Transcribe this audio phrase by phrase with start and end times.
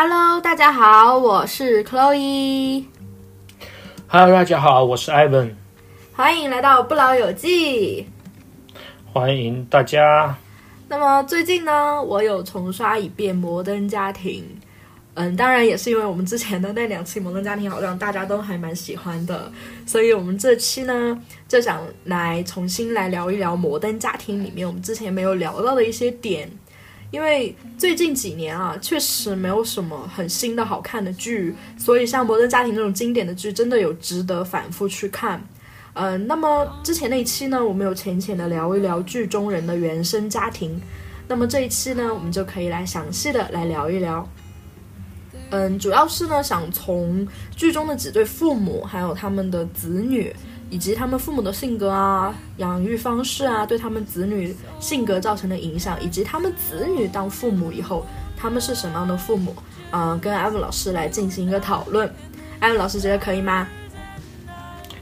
[0.00, 2.84] Hello，大家好，我是 Chloe。
[4.06, 5.54] Hello，大家好，我是 Ivan，
[6.12, 8.06] 欢迎来到不老有记。
[9.12, 10.38] 欢迎大家。
[10.86, 14.44] 那么最近呢，我有重刷一遍《摩登家庭》。
[15.14, 19.50] 嗯，当然也是因为我们之前的那两期《摩登家庭》好像大家都还蛮喜欢的，
[19.84, 26.48] 所以我们这期呢就想来重新来聊一聊《摩登家庭》里面我们之前没有聊到的一些点。
[27.10, 35.42] 因为最近几年啊，确实没有什么很新的好看的剧，所以像《摩登家庭》这种经典的剧，真的有值得反复去看。
[35.94, 40.80] 嗯、那么之前那一期呢，我们有浅浅的聊一聊剧中人的原生家庭。
[41.26, 44.28] 那么这一期呢，我们就可以来详细的来聊一聊。
[45.50, 50.34] 嗯，主要是呢，想从剧中的几对父母，还有他们的子女，
[50.70, 58.06] 以及他们父母的性格啊、养育方式啊，对他们子女性格造成的影响，以及他们子女当父母以后，
[58.36, 59.54] 他们是什么样的父母，
[59.92, 62.12] 嗯、跟艾文老师来进行一个讨论。
[62.60, 63.68] 艾文老师觉得可以吗？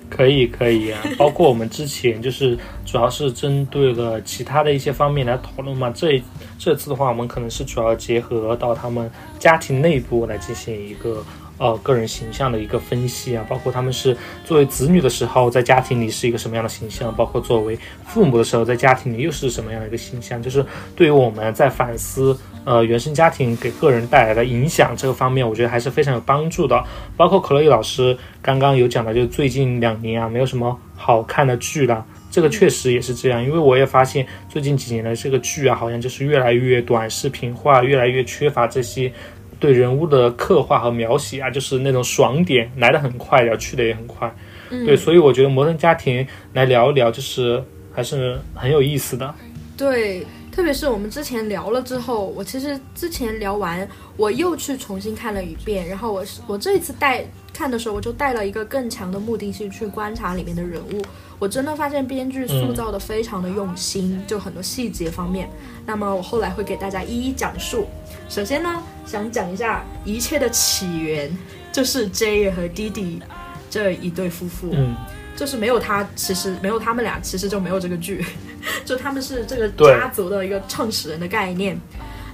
[0.08, 5.90] 可以可以啊， 包括我们之前就是主要是针对了其他的一些方面来讨论嘛。
[5.90, 6.22] 这
[6.58, 11.24] 这次的话，我们可能是主要结合到他们家庭内部来进行一个
[11.58, 26.82] 呃个人形象的一个分析啊，包括他们是作为子女的时候在家庭里是一个什么样的形象，包括作为父母的时候在家庭里又是什么样的一个形象，就是对于我们在反思呃原生家庭给个人带来的影响这个方面，我觉得还是非常有帮助的。
[27.16, 32.04] 包括可乐伊老师刚刚有讲的，就最近两年啊，没有什么好看的剧了。
[32.28, 39.10] 这个确实也是这样，因为我也发现最近几年的这个剧啊，好像就是越来越短视频化，越来越缺乏这些
[39.58, 44.34] 对人物的刻画和描写啊，就是那种爽点来的很快，然后去的也很快。
[44.68, 47.62] 对，所以我觉得《摩登家庭》来聊一聊，就是
[47.92, 49.34] 还是很有意思的。
[49.76, 57.24] 对，特别是我们之前聊了之后，我其实之前聊完，我又去重新看了一遍，然后我是我这一次带
[57.56, 61.02] 看的时候，我就带了一个更强的目的性去观察里面的人物，
[61.38, 65.48] 我真的发现编剧塑造的非常的用心，就很多细节方面。
[65.86, 67.86] 那么我后来会给大家一一讲述。
[68.28, 71.34] 首先呢，想讲一下一切的起源，
[71.72, 73.22] 就是 J 和弟弟
[73.70, 74.68] 这一对夫妇。
[74.74, 74.94] 嗯，
[75.34, 78.22] 就是没有他，其实没有他们俩，其实就没有这个剧，
[78.84, 81.80] 就他们是这个家族的一个创始人的概念。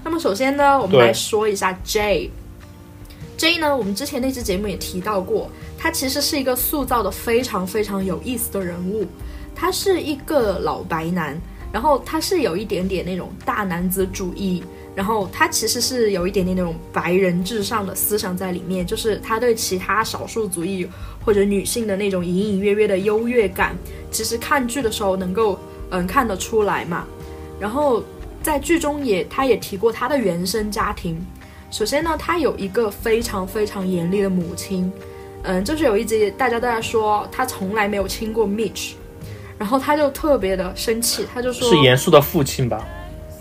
[0.03, 2.29] 那么首先呢，我们来说一下 J。
[3.43, 9.05] J 呢，我们之前那期节目也提到过，他其实是一个塑造的非常非常有意思的人物。
[9.53, 11.37] 他是一个老白男，
[11.73, 14.63] 然后他是有一点点那种大男子主义，
[14.95, 20.89] 然后他其实是有一点点那种白人至上的思想在里面，就是他对其他少数族裔
[21.25, 23.77] 或者女性的那种隐隐约约的优越感，
[24.13, 25.59] 其实看剧的时候能够
[25.91, 27.05] 嗯看得出来嘛。
[27.59, 28.05] 然后
[28.41, 31.21] 在剧中也他也提过他的原生家庭，
[31.73, 34.93] 首先呢，他有一个非常非常严厉的母亲，
[35.43, 38.93] 嗯，就是有一集大家都在说他从来没有亲过 Mitch，
[39.57, 42.87] 然后他就特别的生气，他就说是严肃的父亲吧？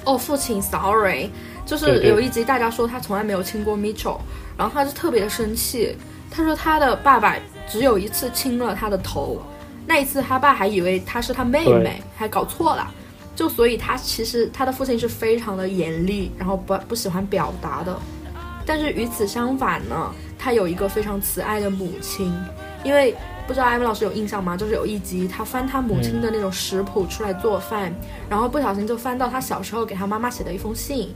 [0.06, 1.30] 哦，父亲，sorry，
[1.66, 4.20] 就是有一集大家说他从来没有亲过 Mitchell，
[4.58, 5.98] 然后他就特别的生气，
[6.32, 7.36] 他说他的爸爸
[7.70, 9.42] 只有一次亲了他的头，
[9.86, 12.90] 那一次他爸还以为他是他妹妹，还搞错了，
[13.36, 17.96] 就所以他其实他的父亲是非常的严厉，然后不不喜欢表达的，
[18.66, 22.34] 但是与此相反呢，他有一个非常慈爱的母亲，
[22.84, 23.16] 因为
[23.48, 24.56] 不知道艾文老师有印象吗？
[24.56, 27.94] 就是有一集他翻他母亲的那种食谱出来做饭，
[28.30, 31.14] 然后不小心就翻到他小时候给他妈妈写的一封信，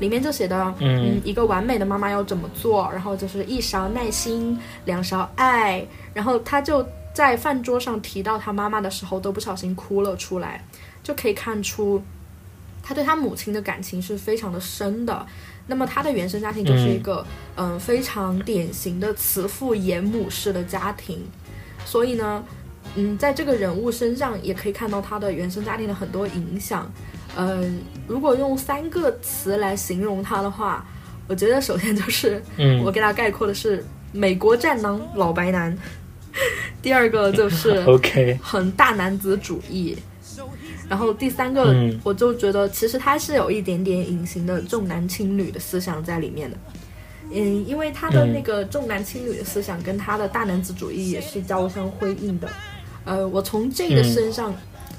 [0.00, 1.20] 里面就写的，嗯。
[1.24, 10.64] 一个完美的妈妈要怎么做，然后就是一勺耐心，两勺爱，然后他就在饭桌上提到他妈妈的时候，都不小心哭了出来，
[11.02, 12.02] 就可以看出
[12.88, 15.26] 他对他母亲的感情是非常的深的。
[15.66, 17.22] 那么他的原生家庭就是一个
[17.56, 21.18] 嗯、非常典型的慈父严母式的家庭，
[21.84, 22.42] 所以呢，
[22.94, 26.90] 嗯，在这个人物身上也可以看到他的原生家庭的很多影响。
[27.36, 30.82] 嗯、如果用三个词来形容他的话，
[31.28, 32.80] 我觉得首先就是嗯。
[32.88, 35.76] 我给他概括的是美国战狼老白男，
[36.80, 39.94] 第二个就是， OK，很大男子主义，
[40.88, 46.56] 然后第三个嗯我就觉得其实他是有一点点隐形的重男轻女的思想在里面的。
[47.30, 52.48] 嗯，因为他的那个重男轻女的思想跟他的大男子主义也是交相辉映的。
[53.04, 54.54] 呃，我从这个身上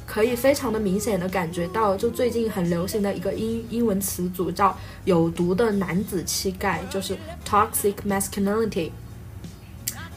[0.06, 8.92] 可以非常的明显的感觉到，就最近很流行的一个英英文词组叫“有毒的男子气概”，就是 toxic masculinity。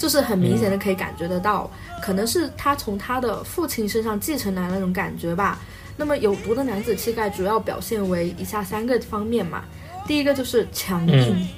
[0.02, 1.70] 就是很明显的可以感觉得到，
[2.02, 5.60] 可能是他从他的父亲身上继承来的那种感觉吧。
[5.96, 9.62] 那么有毒的男子气概主要表现为以下三个方面嘛，
[10.04, 11.48] 第一个就是强硬，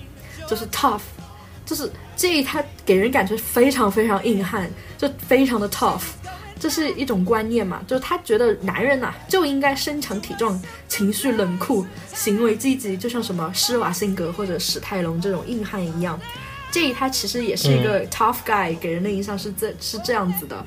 [0.46, 1.00] 就是 tough，
[1.64, 4.68] 就是这他给人感觉非常非常硬汉，
[4.98, 6.02] 就非常的 tough。
[6.60, 16.20] 这是一种观念嘛，就是他觉得男人呐就应该身强体壮、情绪冷酷、行为积极，就像什么施瓦辛格或者史泰龙这种硬汉一样。
[16.74, 20.66] J 他其实也是一个 tough guy，给人的印象是这是这样子的。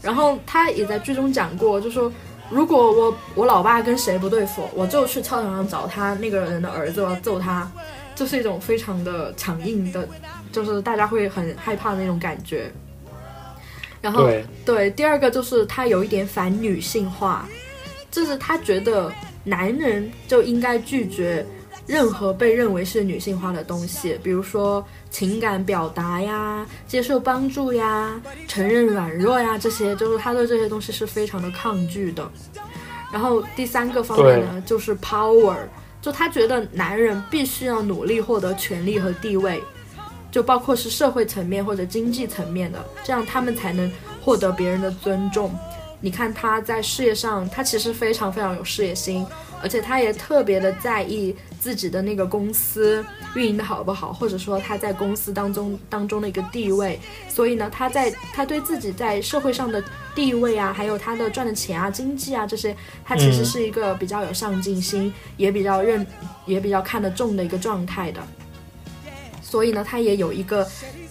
[0.00, 2.12] 然后他也在剧中讲过，就说
[2.48, 7.68] 如果我我老爸跟谁不对付，我就去操场上找他那个人的儿子，我要揍他。
[8.14, 10.08] 这是一种非常的强硬的，
[10.52, 12.70] 就是大家会很害怕的那种感觉。
[14.00, 14.30] 然后
[14.64, 17.48] 对，第二个就是他有一点反女性化，
[18.12, 19.12] 就是他觉得
[19.42, 21.44] 男人就应该拒绝
[21.88, 32.30] 任何被认为是女性化的东西，比如说情感表达呀、接受帮助呀、承认软弱呀这些，就是他对这些东西是非常的抗拒的。
[33.10, 35.56] 然后第三个方面呢，就是 power，
[36.02, 39.60] 就他觉得男人必须要努力获得权利和地位。
[40.30, 43.90] 就包括是社会层面或者经济层面的，这样他们才能
[44.22, 45.50] 获得别人的尊重。
[46.00, 49.26] 你看他在事业上，他其实非常非常有事业心，
[49.62, 56.98] 而且他也特别的在意自己的那个公司运营的好不好，或者说他在公司当中当中的一个地位。
[57.28, 59.82] 所以呢，他在他对自己在社会上的
[60.14, 66.06] 地位啊，还有他的赚的钱啊、经济啊这些，他其实是一个比较有上进心，也比较认，
[66.46, 68.20] 也比较看得重的一个状态的。
[69.42, 70.66] 所以呢，他也有一个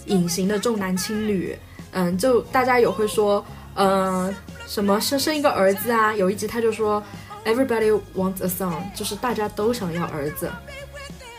[0.06, 1.56] 隐形的重男轻女，
[1.92, 3.44] 嗯，就大家有会说，
[3.74, 4.34] 嗯，
[4.66, 6.14] 什么生生一个儿子啊？
[6.14, 7.02] 有一集他就说
[7.48, 10.50] ，Everybody wants a son，就是大家都想要儿子。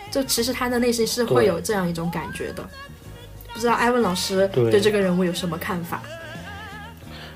[0.09, 2.67] 就其实他的内心是会有这样一种感觉的。
[3.53, 6.01] 不知道艾文老师对这个人物有什么看法？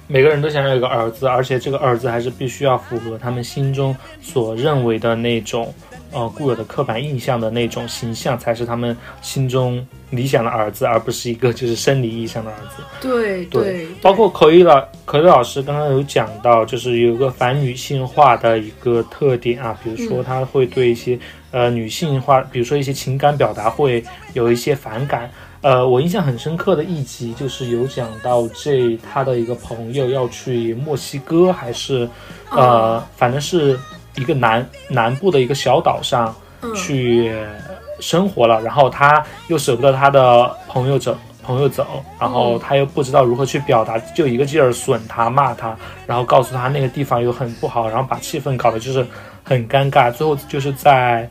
[0.07, 5.73] 每个人都想要一个儿子，而且这个儿子还是必须要符合他们心中所认为的那种。
[6.13, 12.83] 呃，固有的刻板印象的那种形象，才是他们心中理想的儿子，而不是一个就是生理意义上的儿子。
[13.01, 21.17] 对对，包括口语老口语老师刚刚有讲到，就是有个反女性化的一个特点啊，比如说他会对一些
[21.51, 25.29] 呃女性化，比如说一些情感表达会有一些反感。
[25.61, 32.07] 呃，我印象很深刻的一集就是有讲到这他的一个朋友要去墨西哥，还是
[32.51, 33.79] 呃，反正是。
[34.15, 36.33] 一个南南部的一个小岛上
[36.75, 37.35] 去
[37.99, 45.75] 生活了，然后他又舍不得他的朋友走，朋友走，然后他又不知道如何去表达，就一个劲儿损他骂他，
[46.05, 49.05] 然后告诉他那个地方又很不好，然后把气氛搞得就是
[49.43, 50.11] 很尴尬。
[50.11, 51.29] 最后就是在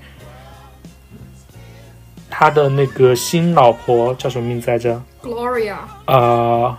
[2.28, 5.76] 他的那个新老婆叫什么名字来着？Gloria。
[6.06, 6.76] 呃。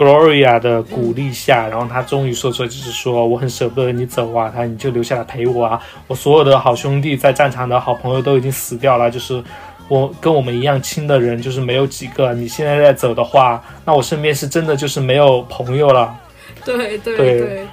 [0.00, 5.78] Gloria 的鼓励下，然后他终于说出来，就是说我很舍不得你走啊，他你就留下来陪我啊。
[6.06, 9.44] 我所有的好兄弟在战场的好朋友都已经死掉了，就是
[9.88, 12.32] 我跟我们一样亲的人就是没有几个。
[12.32, 16.18] 你现在再走的话，那我身边是真的就是没有朋友了。
[16.64, 17.66] 对对对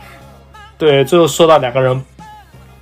[0.77, 2.03] 对，最后说到两个人，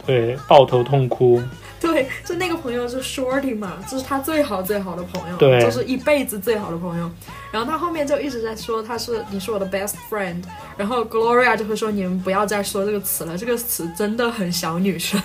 [0.07, 1.39] 对抱头痛哭。
[1.81, 7.11] 对，就那个朋友是 Shorty 嘛，就是他最好最好的朋友，对，就是一辈子最好的朋友。
[7.51, 10.43] 然后他后面就一直在说他是你是我的 best friend，
[10.77, 15.21] 然后 Gloria 就会说你们不要再说这个词了，这个词真的很小女生。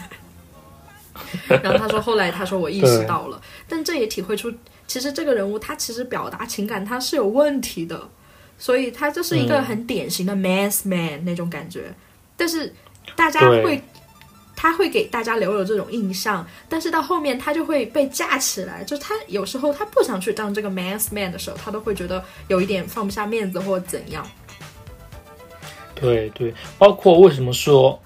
[1.48, 4.52] 然后他说后来他说我意识到了，但这也体会出
[4.86, 8.08] 其实这个人物他其实表达情感他是有问题的，
[8.58, 11.94] 所以他就是一个很典型的 man's man 那种感觉，
[12.36, 12.74] 但是
[13.16, 13.82] 大家会。
[14.62, 24.22] 他会给大家留有这种印象，但是到后面他就会被架起来，就他有时候他不想去当这个 man's man 的时候，他都会觉得有一点放不下面子或怎样。
[25.94, 27.98] 对对，包括为什么说，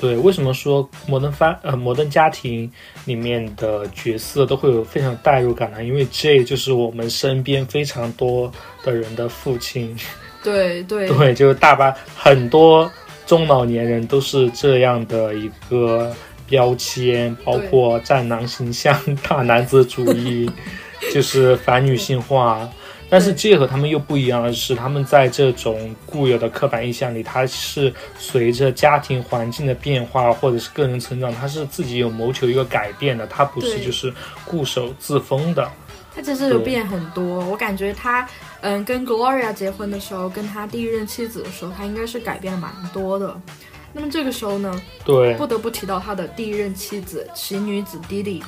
[0.00, 2.68] 对为什么说摩登发呃摩登家庭
[3.04, 5.84] 里面的角色都会有非常代入感呢？
[5.84, 8.50] 因为 J 就是我们身边非常多
[8.82, 9.96] 的人的父亲。
[10.42, 12.90] 对对 对，就是大把很多。
[13.26, 16.14] 中老年人都是这样的一个
[16.46, 18.96] 标签，包括战狼形象、
[19.28, 20.48] 大男子主义，
[21.12, 22.68] 就是反女性化。
[23.08, 34.12] 但是这和他们又不一样的是，他们在这种固有的刻板印象里，他是随着家庭环境的变化或者是个人成长，他是自己有谋求一个改变的，他不是就是
[34.44, 35.70] 固守自封的。
[36.16, 38.26] 他其实有变很多，我感觉他。
[38.62, 43.38] 嗯，跟 Gloria 结婚的时候，跟他第一任妻子的时候，他应该是改变了蛮多的。
[43.92, 48.42] 那么这个时候呢，对，不得不提到他的第一任妻子奇女子 Didi。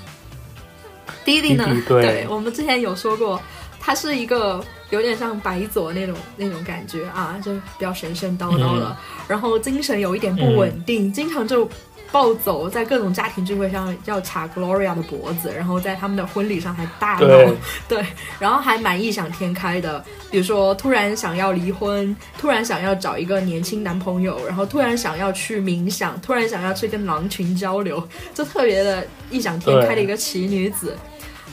[1.25, 3.41] Didi 呢，对我们之前有说过，
[3.79, 8.97] 他是一个有点像白左那种那种感觉啊，就比较神神叨叨的，
[9.29, 11.69] 然后精神有一点不稳定，经常就。
[12.11, 17.55] 暴走，在各种家庭聚会上要卡 Gloria 的脖子，然后在他们的婚礼上还大闹，
[17.87, 18.05] 对，
[18.41, 30.97] 然后还蛮异想天开的，比如说突然想要离婚，突然想要找一个年轻男朋友，然后突然想要去冥想，突然想要去跟狼群交流，就特别的异想天开的一个奇女子。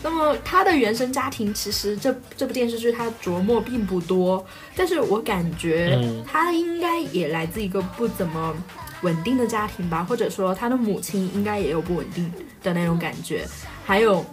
[0.01, 4.45] 那么她的原生家庭其实这这部电视剧她琢磨并不多，
[4.75, 8.55] 但是我感觉她应该也来自一个不怎么。
[9.02, 12.32] 稳定的家庭吧，或者说他的母亲应该也有不稳定
[12.64, 13.46] 的那种感觉，
[13.86, 14.25] 还有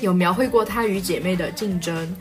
[0.00, 2.16] 有描绘过他与姐妹的竞争，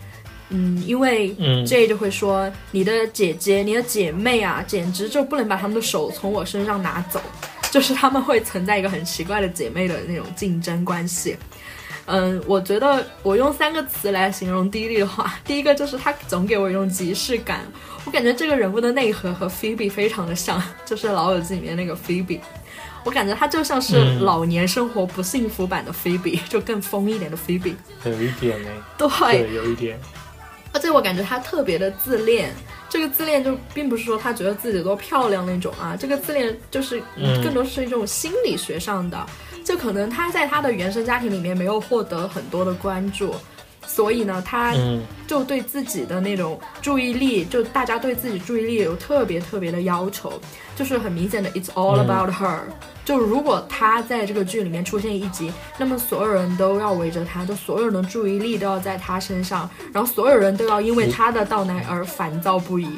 [0.50, 1.34] 嗯，因为
[1.66, 7.22] J 就会说你的姐姐、你的姐妹啊，简直就不能把他们的手从我身上拿走，
[7.72, 11.38] 就是他们会存在一个很奇怪的姐妹的那种竞争关系。
[12.06, 17.62] 嗯，我觉得我用三个词来形容迪丽的话，第一个就是她总给我一种即视感。
[18.06, 22.40] 我感觉这个人物的内核和 Phoebe 非常的像，就是《老友记》里面那个 Phoebe。
[23.06, 27.76] 我感觉他就像是老年生活不幸福版的 Phoebe，就更疯一点的 Phoebe。
[28.04, 28.70] 有一点呢。
[28.98, 30.00] 对，有一点。
[30.74, 32.54] 而且我感觉他特别的自恋，
[32.90, 37.02] 这个自恋就并不是说他觉得自己多漂亮那种啊，这个自恋就是
[37.44, 39.26] 更多是一种心理学上的，
[39.63, 43.34] 就可能他在他的原生家庭里面没有获得很多的关注。
[43.86, 44.74] 所以呢，他
[45.27, 50.32] 就对自己的那种注意力，就大家对自己注意力有特别特别的要求，
[50.74, 52.60] 就是很明显的，it's all about her。
[53.03, 62.86] 就如果他在这个剧里面出现一集，那么所有人都要围着他，就所有人的注意力都要在他身上，然后所有人都要因为他的到来而烦躁不已。
[62.86, 62.98] 嗯，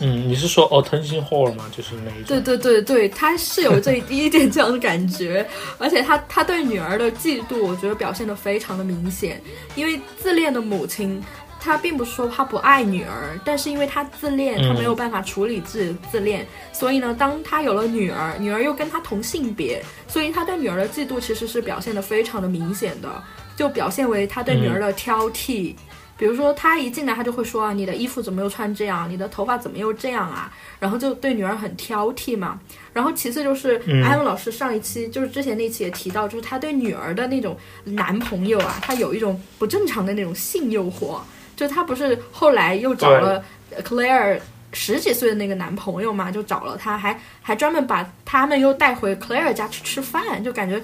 [0.00, 1.64] 你是说 attention whore 吗？
[1.76, 2.24] 就是那一种。
[2.26, 5.46] 对对对对，他是有这第一点这样的感觉，
[5.78, 9.42] 而且他他对女儿的嫉妒，我觉得表现的非常的明显。
[9.74, 11.22] 因为自恋的母亲，
[11.60, 23.08] 她并不是说她不爱女儿，但是因为她自恋，她没有办法处理自己的自恋，所以呢，当她有了女儿，女儿又跟她同性别，所以她对女儿的嫉妒其实是表现的非常的明显的，
[23.56, 25.74] 就表现为他对女儿的挑剔。
[26.18, 29.08] 比如说，他一进来，他就会说啊，你的衣服怎么又穿这样？
[29.08, 30.52] 你的头发怎么又这样啊？
[30.80, 32.58] 然后就对女儿很挑剔嘛。
[32.92, 41.20] 然后其次就是艾文老师上一期就是之前那期也提到，就是他对女儿的那种男朋友啊，他有一种不正常的那种性诱惑。
[41.54, 43.44] 就他不是后来又找了
[43.84, 44.40] Claire
[44.72, 50.82] 十几岁的那个男朋友嘛，就找了他，还还专门把他们又带回 Claire 家去吃饭，就感觉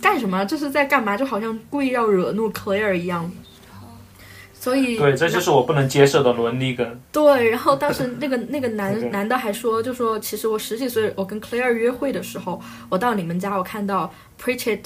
[0.00, 0.42] 干什么？
[0.46, 1.16] 这是在干嘛？
[1.16, 3.30] 就好像故意要惹怒 Claire 一样。
[4.64, 7.00] 所以对，这就是我不能接受的伦理梗。
[7.12, 14.10] 对，然后当时那个那个男 男的还说，就说其实我十几岁，我跟 Claire 约会的时候，我到你们家，我看到
[14.42, 14.80] Pritchett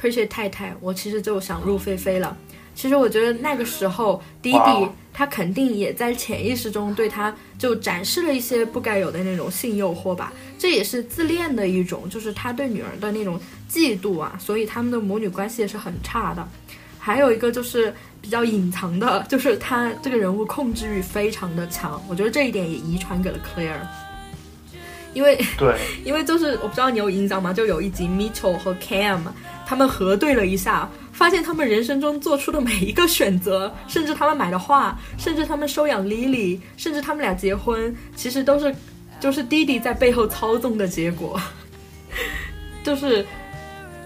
[0.00, 2.36] Pritchett 太太，我其实就想入非非了。
[2.76, 10.32] 其实我觉得那个时候，弟弟他肯定也在潜意识中对他就展示了一些不该有的那种性诱惑吧。
[10.56, 14.38] 这也是自恋的一种，就是他对女儿的那种嫉妒啊。
[14.38, 16.46] 所以他们的母女关系也是很差的。
[17.06, 17.94] 还有一个就是。
[18.18, 23.78] 比较隐藏的，就是他这个人物控制欲非常的强，我觉得这一点也遗传给了 Claire。
[25.14, 27.52] 因为对， 因为就是我不知道你有印象吗？
[27.52, 29.20] 就有一集 Mitchell 和 Cam
[29.64, 38.74] 他们核对了一下，发现他们人生中做出的每一个选择，甚至他们买的画，甚至他们收养 Lily，甚至他们俩结婚，其实都是
[39.20, 41.40] 就是弟弟在背后操纵的结果，
[42.82, 43.24] 就是。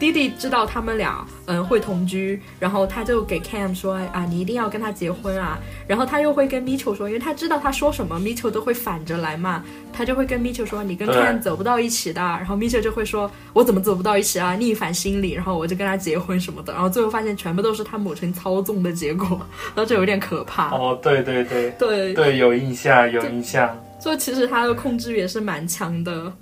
[0.01, 5.59] 弟弟知道他们俩嗯会同居，然后他就给 Cam 说啊，你一定要跟他结婚啊。
[5.87, 9.63] 然后他又会跟 Mitchell 说，因为他知道他说什么，Mitchell 都会反着来嘛。
[9.93, 12.23] 他就会跟 Mitchell 说，你跟 Cam 走不到一起的。
[12.23, 14.55] 然后 Mitchell 就会说，我怎么走不到一起啊？
[14.55, 15.33] 逆反心理。
[15.33, 16.73] 然后我就跟他结婚什么的。
[16.73, 19.29] 然后最后发现全部都是他母亲操纵的结果，
[19.75, 20.71] 然后就有点可怕。
[20.71, 23.79] 哦，对对对对对，有印象有印象。
[24.01, 26.33] 所以其实他的控制欲也是蛮强的。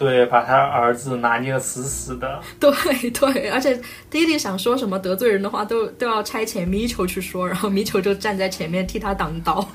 [0.00, 2.40] 对，把他儿子拿捏的死死的。
[2.58, 3.78] 对对，而且
[4.08, 9.68] 弟弟想说什么得罪人的话，都都要差遣米球去说，然后米球就站在前面替他挡刀。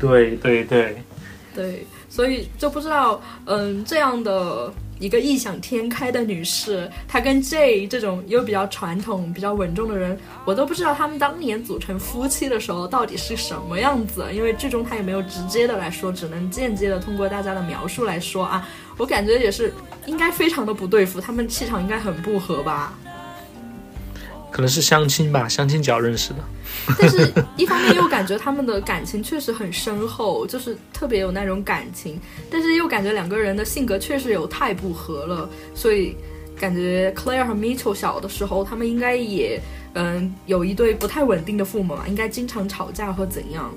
[0.00, 1.00] 对对对，
[1.54, 4.72] 对，所以就不知道，嗯，这样的。
[5.00, 14.26] 一个异想天开的女士，她跟 J 这种又比较传统、比较稳重的人，我都不知道他们当年组成夫妻的时候到底是什么样子。
[14.32, 18.68] 因为剧中他也没有直接的来说，只能间接的通过大家的描述来说啊。
[18.98, 19.72] 我感觉也是
[20.04, 22.92] 应该非常的不对付，他们气场应该很不合吧。
[24.50, 26.36] 可能是相亲吧，相亲角认识的。
[26.98, 32.18] 但是，一方面又感觉他们的感情确实很深厚，就是特别有那种感情。
[32.50, 36.16] 但是又感觉两个人的性格确实有太不合了，所以
[36.58, 39.60] 感觉 Claire 和 Mitchell 小的时候，他们应该也
[39.94, 43.72] 嗯有一对不太稳定的父母嘛，应该经常吵架或怎样。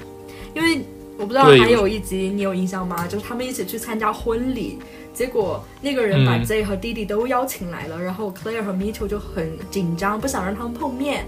[0.56, 0.86] 因为
[1.24, 3.08] 我不知道还有一集你有印象吗？
[3.08, 4.78] 就是他们一起去参加婚礼，
[5.14, 11.26] 结果那个人把嗯 J 和弟弟都邀请来了，然后 Claire 和 Mitchell 就很紧张，不想让他们碰面。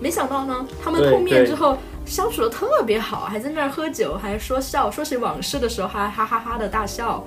[0.00, 1.76] 没想到呢，他们碰面之后
[2.06, 7.22] 相处的特别好，还在那儿喝酒，还说笑，说起往事的时候还哈哈哈的大笑。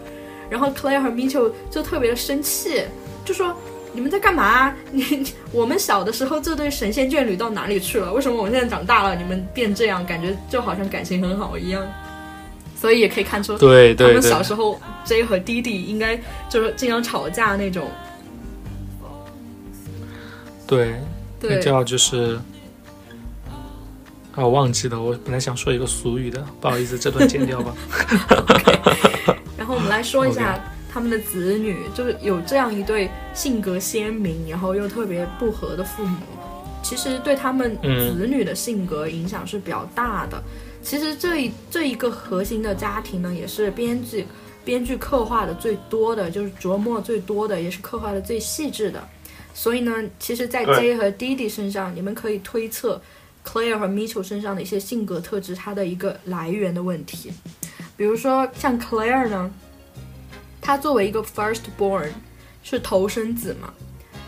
[0.49, 2.85] 然后 Claire 和 Mitchell 就特别的生气，
[3.23, 3.55] 就说
[3.93, 4.74] ：“你们在干嘛？
[4.91, 8.13] 你你 我们小的时候这对神仙眷侣到哪里去了？
[8.13, 10.05] 为什么我们现在长大了，你们变这样？
[10.05, 11.86] 感觉就好像感情很好一样。”
[12.79, 16.17] 所以也可以看出，他们对他们小时候 J 和弟弟应该
[16.50, 17.89] 就是经常吵架那种。
[20.65, 20.96] 对，
[21.41, 22.39] 对那，叫就是。
[24.36, 27.74] 啊，我忘记了，我本来想说一个俗语的，不好意思，这段剪掉吧。
[29.58, 30.58] 然后我们来说一下
[30.91, 36.17] 他们的子女，就是有这样一对性格鲜明，然后又特别不和的父母，
[36.84, 40.41] 其实对他们嗯子女的性格影响是比较大的。
[40.81, 44.25] 其实这一这一个核心的家庭呢，也是编剧
[44.65, 49.08] 编剧刻画的最多的，就是琢磨最多的，也是刻画的最细致的。
[49.53, 53.01] 所以呢，其实，在 J 和 D D 身上，你们可以推测
[53.46, 57.31] Claire 和 Mitchell 身上的一些性格特质，它的一个来源的问题。
[57.98, 59.51] 比如说像 Claire 呢，
[60.61, 62.09] 她作为一个 firstborn
[62.61, 63.73] 是头生子嘛，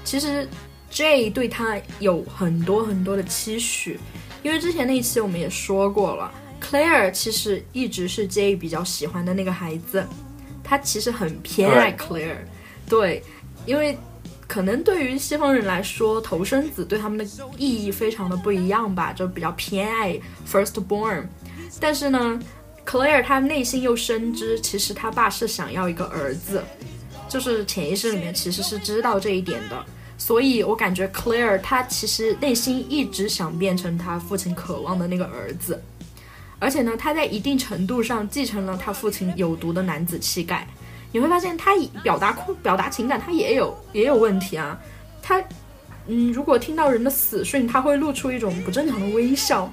[0.04, 0.48] 其实
[0.90, 4.00] J 对他有很多很多的期许，
[4.42, 10.04] 因为之前那一期我们也说过了，Claire 其实一直是 J 比较喜欢的那个孩子，
[10.64, 12.38] 他其实很偏爱 Claire，
[12.90, 13.22] 对，
[13.66, 13.98] 因为
[14.48, 17.24] 可能对于西方人来说，头生子对他们的
[17.58, 20.20] 意义非常的不一样吧，就比较偏爱
[20.50, 21.26] firstborn，
[21.80, 22.40] 但是呢。
[22.86, 26.62] Claire 她内心又深知，其实她爸是想要一个儿子，
[27.30, 29.86] 就是潜意识里面其实是知道这一点的。
[30.18, 35.82] 所以我感觉 Claire 她其实内心一直想变成她父亲渴望的那个儿子，
[36.60, 40.68] 而且呢，她在一定程度上继承了她父亲有毒的男子气概。
[41.12, 41.72] 你会发现，她
[42.04, 44.80] 表达控表达情感，她也有也有问题啊。
[45.22, 45.44] 她，
[46.08, 49.72] 嗯，如果听到人的死讯，她会露出一种不正常的微笑。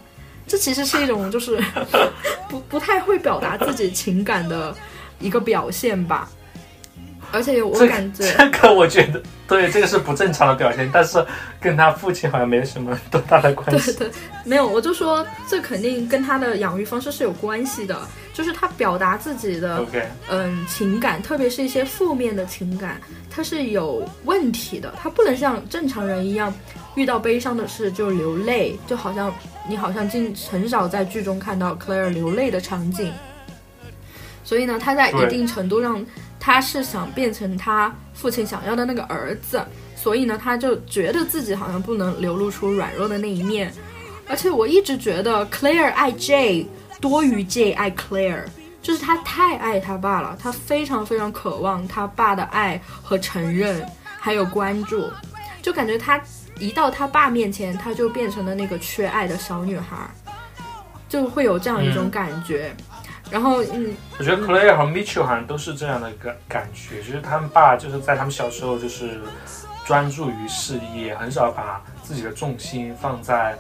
[0.49, 1.63] 这其实是一种就是
[2.49, 4.75] 不不太会表达自己情感的
[5.21, 6.29] 一个表现吧，
[7.31, 11.25] 而且我感觉这个我觉得对，这个是不正常的表现，但是
[11.61, 13.93] 跟他父亲好像没什么多大的关系。
[13.93, 14.15] 对对，
[14.45, 18.01] 没有，我就说这肯定跟他的养育方式是有关系的，
[18.33, 19.85] 就是他表达自己的
[20.31, 26.53] 嗯情感，特别是一些负面的情感，他是有问题的，他不能像正常人一样
[26.95, 29.33] 遇到悲伤的事就流泪，就好像
[29.69, 33.13] 你好像经很少在剧中看到 Claire 流泪的场景。
[34.45, 36.03] 所以呢，他在一定程度上，
[36.49, 39.63] 他是想变成他父亲想要的那个儿子，
[39.95, 43.71] 所以呢，他就觉得自己好像不能流露出软弱的那一面。
[44.27, 46.67] 而且我一直觉得 Claire 爱 J
[47.03, 48.45] 多于 J 爱 Claire，
[48.81, 53.87] 就是他太爱他爸了，他非常非常渴望他爸的爱和承认，
[54.19, 55.05] 还有关注，
[55.61, 56.19] 就感觉他
[56.59, 59.99] 一到他爸面前，他就变成了那个缺爱的小女孩，
[61.11, 62.75] 就会有这样一种嗯感觉。
[63.31, 69.21] 然后，嗯，我觉得 Claire 和 Mitchell 好像都是这样的感感觉，就是他们爸就是在他们小时候就是
[69.85, 73.53] 专注于事业，很少把自己的重心放在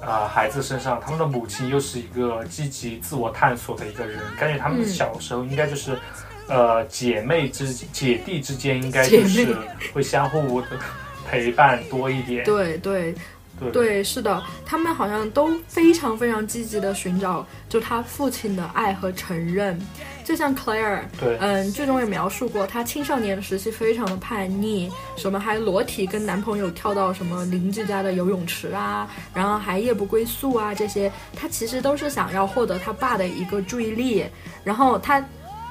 [0.00, 1.00] 啊、呃孩子身上。
[1.00, 5.98] 他们的母亲又是一个积极自我探索的一个人，感觉他们嗯小时候应该就是。
[6.46, 9.56] 呃，姐妹之姐弟之间应该就是
[9.94, 10.66] 会相互的
[11.26, 12.44] 陪伴多一点。
[12.44, 13.14] 对对
[13.58, 19.78] 对对，是的，他们好像都非常非常积极的寻找，就他父亲的爱和承认。
[20.24, 34.24] 就像 Claire，对嗯，剧中也描述过，她青少年的时期非常的叛逆，什么还裸体跟男朋友跳到什么邻居家的游泳池啊，然后还夜不归宿啊，这些，她其实都是想要获得他爸的一个注意力。
[34.64, 35.22] 然后他，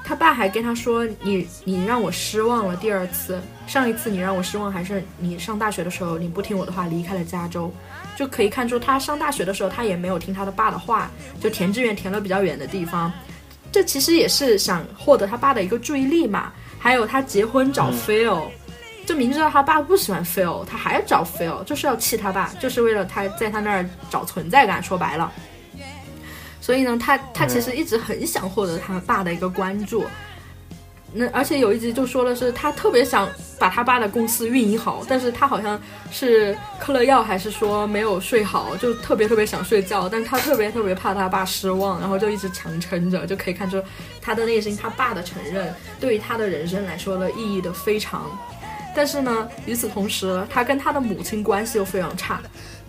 [0.03, 7.73] 他爸还跟他说：“你你让我失望了第二次，上一次你让我失望还是你上大学的时候你不听我的话离开了加州。”
[8.15, 13.11] 就可以看出他上大学的时候他也没有听他的爸的话，就填志愿填了比较远的地方。
[13.71, 16.51] 这其实也是想获得他爸的一个注意力嘛。
[16.77, 18.43] 还有他结婚找嗯 Phil，、
[19.05, 24.83] 就明知道他爸不喜欢 Phil，他还要找 Phil，就是要气他爸，就是为了他在他那儿找存在感。
[24.83, 25.31] 说白了，
[26.63, 30.05] 所以呢，他他其实一直很想获得他爸的一个关注。
[31.11, 35.77] 那而且有一集就说的是他特别想把他爸的公司运营好，但是他好像
[36.09, 43.83] 是嗑了药还是说没有睡好，就特别特别想睡觉，但他特别特别怕他爸失望，然后就一直强撑着，就可以看出
[44.21, 48.31] 他的内心他爸的承认对于他的人生来说的意义的非常。
[48.95, 52.39] 但是呢，与此同时，他跟他的母亲关系又非常差。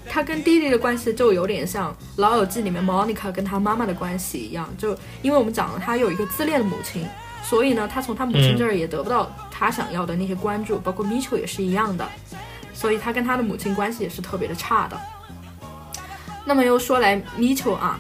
[0.09, 7.07] 他跟弟弟的关系就有点像《老友记》里面 Monica 跟他妈妈的关系一样，就因为我们讲了他有一个自恋的母亲，
[7.43, 12.07] 所以呢，他从他母亲这儿也得不到他想要的那些关注，包括 Mitchell 也是一样的，
[12.73, 15.01] 所以他跟他的母亲关系也是特别的差的。
[16.45, 17.99] 那么又说来 Mitchell 啊，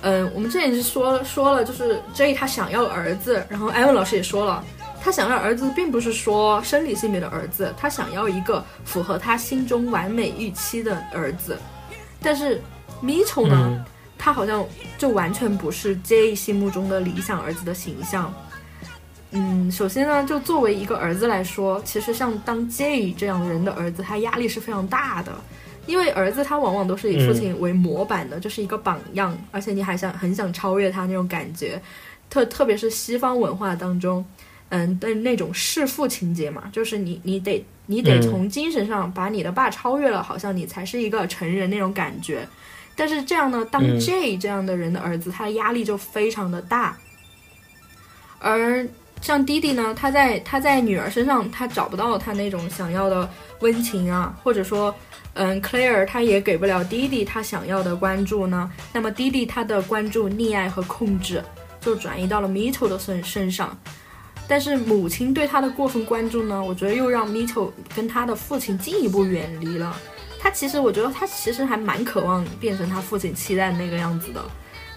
[0.00, 4.64] 嗯，我们之前是说说了，就是 J 他想要儿子，然后艾文老师也说了。
[5.04, 11.58] 他想要儿子，并不是说生理性别的儿子，他想要一个符合他心中完美预期的儿子。
[12.20, 12.60] 但是
[13.02, 13.84] Mitchell 呢，
[14.16, 14.64] 他好像
[14.96, 18.32] 就完全不是 J 心目中的理想儿子的形象。
[19.32, 25.32] 嗯，首先呢，就作为一个儿子来说，其实像当 J 这样人的儿子，他压力是非常大的，
[25.86, 31.82] 因为儿子他往往都是以父亲为模板的，就是一个榜样，而且你还想很想超越他那种感觉，
[32.30, 34.24] 特特别是西方文化当中。
[34.74, 42.48] 嗯的那种弑父情节嘛，就是你你得你得从精神上把你的爸超越了，好像你才是一个成人那种感觉。
[42.96, 46.96] 但是这样呢，当 J 这样的人的儿子，他的压力就非常的大。
[48.38, 48.86] 而
[49.20, 53.28] 像弟弟呢，他在他在女儿身上，他找不到他那种想要的
[53.60, 54.94] 温情啊，或者说，
[55.34, 58.70] 嗯，Claire 他也给不了弟弟他想要的关注呢。
[58.90, 61.44] 那么弟弟他的关注、溺爱和控制
[61.78, 63.76] 就转移到了 Mitchell 的身身上。
[64.48, 69.96] 但是母亲对他的过分关注呢，我觉得又让 Mitchell 跟他的父亲进一步远离了。
[70.38, 74.42] 他其实，我觉得他其实还蛮渴望变成他父亲期待那个样子的，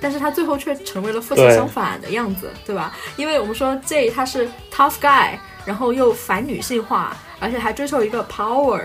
[0.01, 2.91] 但是他最后却成为了父亲相反的样子，对吧？
[3.15, 8.81] 因为我们说 Jay 他是 tough guy，然后又反女性化，而且还追求一个 power。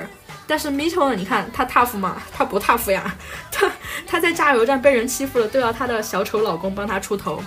[0.46, 2.20] 但是 Mitchell 呢，你看他 tough 吗？
[2.30, 3.16] 他不 tough 呀，
[3.50, 3.70] 他
[4.06, 7.42] 他在加油站被人欺负了，都要他的小丑老公帮他出头。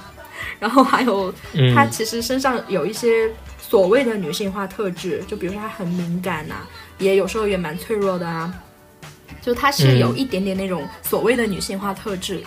[0.64, 1.30] 然后还有，
[1.76, 6.56] 他其实身上有一些所谓的女性化特质，就比如说他很敏感呐，
[7.00, 8.54] 也有时候也蛮脆弱的啊。
[9.42, 12.42] 就他是有一点点那种所谓的女性化特质，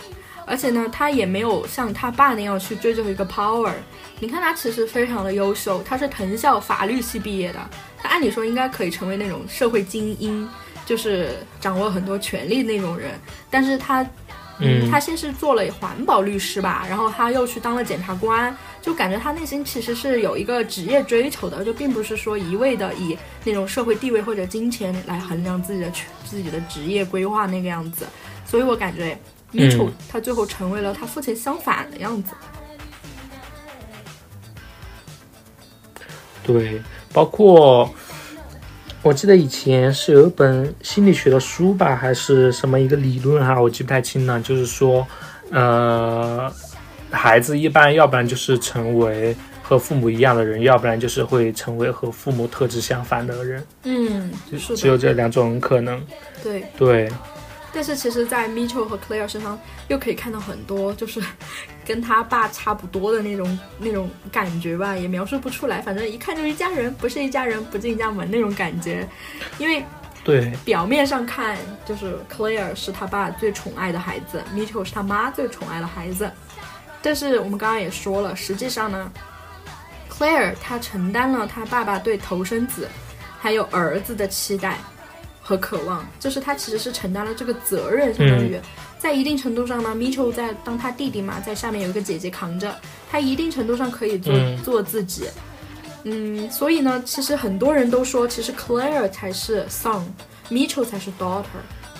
[0.47, 3.71] 而且呢，他也没有像他爸那样去追求一个 power。
[4.19, 7.59] 你看他其实非常的优秀，他是藤校法律系毕业的，
[7.99, 10.49] 他按理说应该可以成为那种社会精英，
[10.87, 13.11] 就是掌握很多权力那种人，
[13.51, 14.03] 但是他。
[14.59, 25.91] 嗯，他先是做了环保律师吧，然后他又去当了检察官，就感觉他内心其实是有一个职业追求的，就并不是说一味的以那种社会地位或者金钱来衡量自己的
[26.25, 28.07] 自己的职业规划那个样子。
[28.45, 29.15] 所以我感觉
[29.51, 32.33] 米楚他最后成为了他父亲相反的样子。
[36.43, 36.81] 对，
[37.13, 37.93] 包括。
[39.03, 44.41] 我记得以前是有一本心理学的书吧，还是什么一个理论哈，我记不太清了。
[44.41, 45.07] 就是说，
[45.51, 46.51] 呃，
[47.09, 49.33] 孩子一般要不然就是成为
[49.63, 53.63] 和父母一样的人，要不然就是会成为和父母特质相反的人。
[53.83, 56.05] 嗯，就只有这两种可能。
[56.43, 57.09] 对对。
[57.73, 61.21] 但是其实，在 Mitchell 和 Claire 身上又可以看到很多，就是
[61.87, 65.79] 跟他爸差不多的那种那种感觉吧，也描述不出来。
[65.81, 69.07] 反正一看就是一家人，不是一家人不进一家门那种感觉。
[69.57, 69.81] 因为
[70.21, 76.29] 对表面上看，就是 Claire 是他爸最宠爱的孩子，Mitchell 是他妈最宠爱的孩子。
[77.01, 79.09] 但是我们刚刚也说了，实际上呢
[80.11, 82.89] ，Claire 他承担了他爸爸对头生子
[83.39, 84.77] 还有儿子的期待。
[85.39, 88.59] 和渴望，就是他其实是承担了这个责任，相当于
[88.99, 92.75] 在一定程度上呢，Mitchell 在当他弟弟嘛，在下面有一个姐姐扛着，
[93.09, 94.33] 他一定程度上可以做
[94.63, 95.27] 做自己，
[96.03, 101.43] 嗯，所以呢，其实很多人都说，其实 Claire 才是 son，Mitchell 才是 daughter，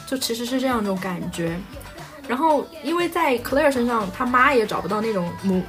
[0.07, 1.57] 就其实是这样一种感觉。
[2.27, 5.61] 然后因为在 Claire 身上，他妈也找不到那种母。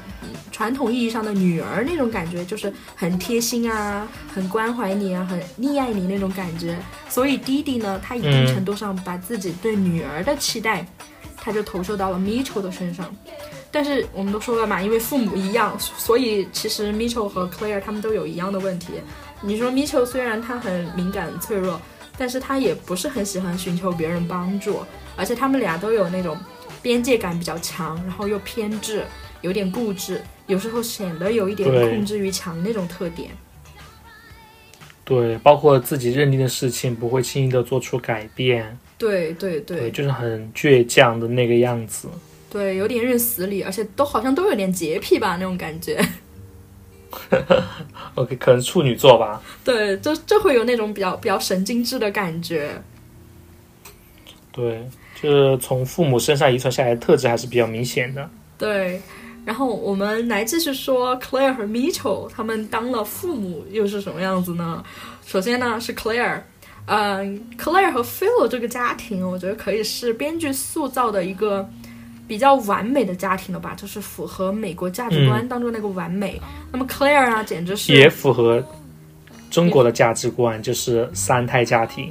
[0.51, 6.77] 传统意义上的女儿那种感觉，就是很贴心啊，很关怀你啊，很溺爱你那种感觉。
[7.09, 10.85] 所以弟弟呢，他一定程度上把自己对女儿的期待，
[11.41, 13.15] 他就投射到了 Mitchell 的身上。
[13.71, 18.95] 但是我们都说了嘛，因为父母一样，所以其实 Mitchell 和 Claire 他们都有一样的问题。
[19.43, 21.81] 你说 Mitchell 虽然他很敏感脆弱，
[22.17, 24.81] 但是他也不是很喜欢寻求别人帮助，
[25.17, 26.37] 而且他们俩都有那种
[26.81, 29.05] 边界感比较强，然后又偏执，
[29.43, 30.21] 有点固执。
[30.47, 33.31] 有时候显得有一点控制欲强那种特点，
[35.05, 42.09] 对，包括自己认定的事情不会轻易的做出改变，对对对，就是很倔强的那个样子，
[42.51, 46.05] 对，有点认死理，而且都好像都有点洁癖吧那种感觉。
[48.17, 49.41] OK，可能处女座吧。
[49.65, 52.71] 对，就就会有那种比较比较神经质的感觉。
[54.53, 54.87] 对，
[55.23, 58.29] 就是从父母身上遗传下来的特质还是比较明显的。
[58.59, 59.01] 对。
[59.45, 64.85] 然后我们来继续说 Claire 和 Mitchell 他们当了父母又是什么样子呢？
[65.25, 66.43] 首先呢是 Claire，
[66.91, 71.69] 嗯，Claire 和 Phil 这个家庭，我觉得可以是编剧塑造的一个
[72.27, 76.41] 比较完美的家庭了吧，就是符合美国价值观当中那个完美。
[76.73, 78.67] 那么 Claire 啊，简直是也符合
[79.51, 82.11] 中国的价值观，就是三胎家庭。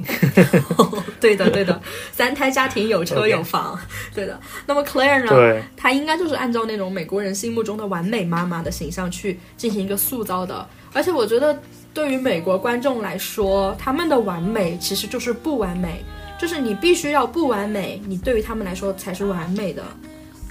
[1.20, 1.80] 对的，对的，
[2.12, 3.76] 三胎家庭有车有房，
[4.14, 4.38] 对的。
[4.64, 5.30] 那么 Claire 呢？
[5.30, 11.60] 对，她应该就是按照那种美国人心目中的完美妈妈的形象去进行一个塑造的，而且我觉得。
[11.98, 16.04] 对于美国观众来说，他们的完美其实就是不完美，
[16.38, 19.82] 就是你必须要不完美，你对于他们来说才是完美的。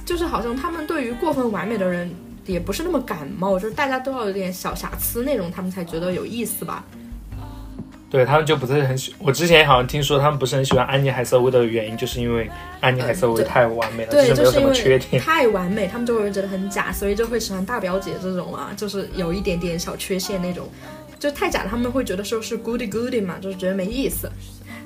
[0.06, 2.14] 就是好像他们对于过分完美的人
[2.46, 6.84] 也不是那么感冒，就是大家都要有点小瑕疵那种，他们才觉得有意思吧。
[8.10, 20.68] 对他们就不是很喜，我之前好像听说他们不是很喜欢安妮海瑟薇的原因，就是因为安妮海瑟薇太完美了，对，没有什么缺点，太完美，他们就会觉得很假，所以就会喜欢大表姐这种啊，就是有一点点小缺陷那种。
[21.20, 24.30] 就太假，他们会觉得说是 goody goody 嘛，就是觉得没意思。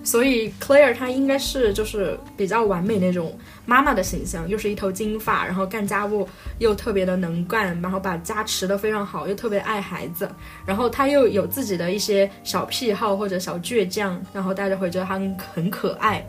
[0.03, 10.27] 所以 Claire 她应该是就是比较完美那种妈妈的形象，又是一头金发，然后干家务又特别的能干，然后把家持得非常好，又特别爱孩子，
[10.65, 15.19] 然后她又有自己的一些小癖好或者小倔强，然后大家会觉得她
[15.53, 16.25] 很可爱。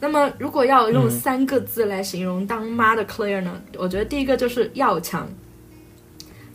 [0.00, 3.62] 那么如果要用三个字来形容当妈的 Claire 呢？
[3.78, 5.28] 我觉得第一个就是要强。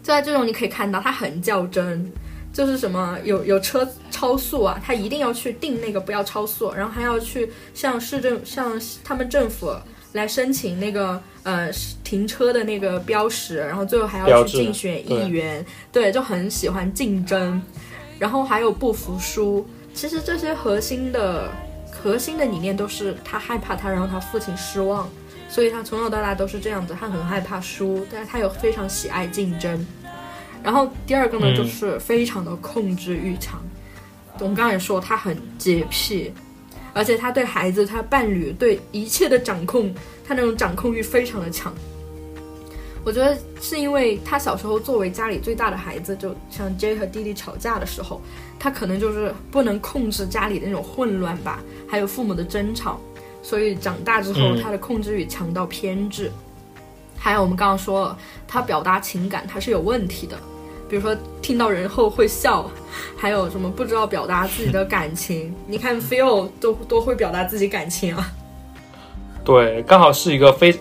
[0.04, 2.12] 就在这种你可以看到她很较真。
[2.54, 9.74] 就是什么有有车超速啊，他一定要去定那个不要超速，然后还要去向市政向他们政府
[10.14, 11.72] 来申请那个呃
[12.04, 17.62] 停车的那个标识，然后最后还要去竞选议员，对，就很喜欢竞争，
[18.20, 19.66] 然后还有不服输。
[19.94, 21.50] 其实这些核心的
[21.92, 25.10] 核心的理念都是他害怕他让他父亲失望，
[25.48, 29.88] 所以他从小到大都是这样子，他很害怕输，但是他又非常喜爱竞争。
[30.64, 33.62] 然后第二个呢，就是非常的控制欲强。
[34.40, 36.34] 我们刚才也说他很洁癖，
[36.94, 39.94] 而且他对孩子、他伴侣对一切的掌控，
[40.28, 41.74] 他那种掌控欲非常的强。
[43.04, 48.22] 我觉得是因为他小时候作为家里最大的孩子，就像 J 和弟弟吵架的时候，
[48.60, 53.00] 他可能就是不能控制家里的那种混乱吧，还有父母的争吵，
[53.42, 56.32] 所以长大之后他的控制欲强到偏执。
[57.18, 60.38] 还有我们刚刚说了，他表达情感他是有问题的。
[60.92, 62.70] 比如说听到人后会笑，
[63.16, 65.56] 还有什么不知道表达自己的感情？
[65.66, 68.30] 你看 Phil 都都会表达自己感情啊。
[69.46, 70.78] 对，刚好是一个非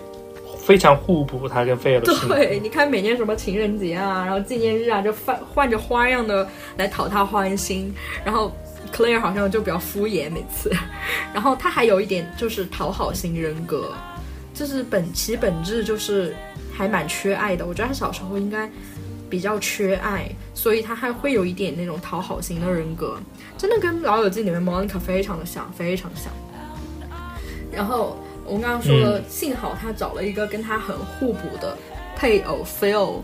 [0.59, 2.13] 非常互补，他跟 Phil 的。
[2.27, 6.45] 对，你看每年什么情人节啊，然后纪念日啊，就换换着花样的
[6.75, 7.95] 来讨他欢心。
[8.25, 8.53] 然后
[8.93, 10.69] Claire 好像就比较敷衍每次，
[11.33, 13.93] 然后他还有一点就是讨好型人格，
[14.53, 16.35] 就是本其本质就是
[16.77, 17.65] 还蛮缺爱的。
[17.65, 18.69] 我觉得他小时候应该。
[19.31, 23.17] 比较缺爱，所以他还会有一点那种讨好型的人格，
[23.57, 26.31] 真的跟《老友记》里面 Monica 非常的像，非常像。
[27.71, 31.77] 然后我们刚刚说了，幸好他找了一个跟他很互补的
[32.17, 33.21] 配偶 Phil。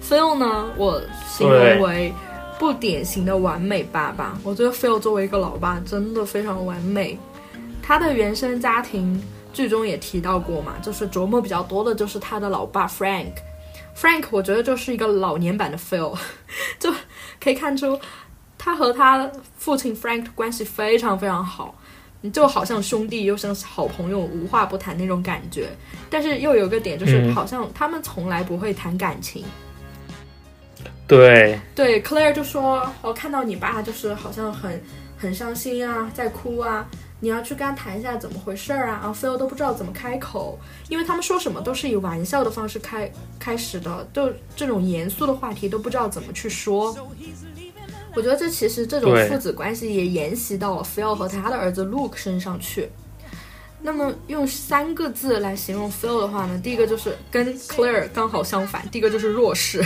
[0.00, 2.12] Phil 呢，我形容为
[2.58, 4.38] 不典型的完美爸爸。
[4.44, 7.18] 我觉得 Phil 作为一个老爸，真的非常完美。
[7.82, 9.20] 他的原生家庭
[9.52, 13.32] 剧中也提到过嘛，就是琢磨比较多的就是他的老爸 Frank。
[14.00, 16.16] Frank，我觉得就是一个老年版的 Phil，
[16.80, 16.90] 就
[17.38, 18.00] 可以看出
[18.56, 21.74] 他和他父亲 Frank 的关系非常非常好，
[22.32, 25.68] 就好像兄弟又像好朋友，无话不谈那种感觉。
[26.08, 29.44] 但是又有个点，就是好像他们从来不会谈感情。
[31.06, 34.82] 对对，Claire 就说：“我看到你爸就是好像很
[35.18, 36.86] 很伤心啊，在哭啊。”
[37.20, 39.00] 你要去跟他谈一下怎么回事儿啊？
[39.02, 46.96] 然后 Phil 都不知道怎么开口，因为他们说什么都是以玩笑的方式开开始的，就这种严肃的话题都不知道怎么去说。
[48.14, 52.90] 我觉得这其实这种父子关系也沿袭到了 Phil 和他的儿子 Luke 身上去。
[53.82, 59.84] 那么用三个字来形容 Phil 的话呢，第一个就是跟 Claire 刚好相反，第一个就是弱势。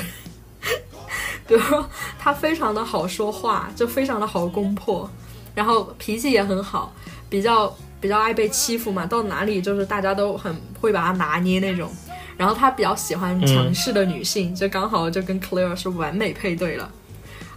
[1.47, 1.87] 比如说
[2.19, 5.09] 他非常的好说话，就非常的好攻破，
[5.55, 6.95] 然后脾气也很好。
[7.35, 11.91] 比较比较爱被欺负嘛，到哪里就是大家都很会把他拿捏那种。
[12.37, 16.89] 然后他比较喜欢强势的女性，就刚好就跟 Claire 是完美配对了。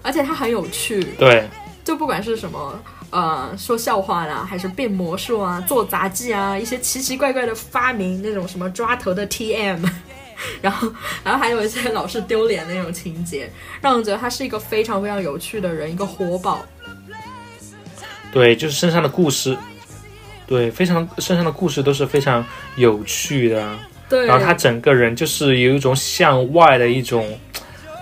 [0.01, 1.47] 而且他很有趣，对，
[1.83, 2.79] 就不管是什么
[3.11, 9.87] 呃说笑话啦，还是变魔术啊，做杂技啊，一些奇奇怪怪的发明，那种什么抓头的 TM，
[10.59, 10.91] 然后
[11.23, 13.47] 然后还有一些老是丢脸那种情节，
[13.79, 16.65] 让人觉得他是一个非常非常有趣的人，一个活宝。
[18.31, 19.57] 对，就是身上的故事，
[20.45, 23.77] 对，非常身上的故事都是非常有趣的，
[24.09, 27.37] 对，然后他整个人就是有一种向外的一种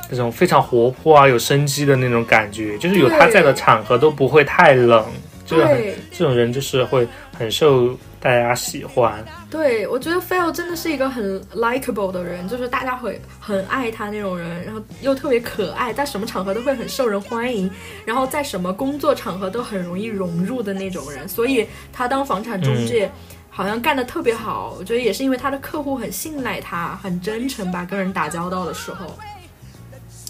[0.10, 5.06] 那种非常活泼啊、有生机的那种感觉，就是有他在的场合都不会太冷，
[5.46, 7.08] 就是很这种人就是会
[7.38, 9.24] 很受大家喜欢。
[9.52, 17.70] 对，我觉得 Phil 真的是一个很 likable 的人，就是大家会很爱他那种人，然后又特别可爱，在什么场合都会很受人欢迎，
[18.04, 23.12] 然后在什么工作场合都很容易融入的那种人，所以他当房产中介。
[23.48, 29.18] 好像干得特别好，我觉得也是因为他的客户很信赖他，很真诚吧，跟人打交道的时候，